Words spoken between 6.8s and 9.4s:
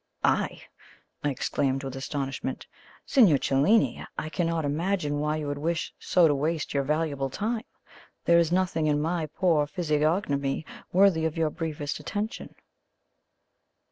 valuable time. There is nothing in my